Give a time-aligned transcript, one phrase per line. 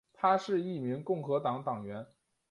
[0.15, 2.07] 她是一名共和党党员。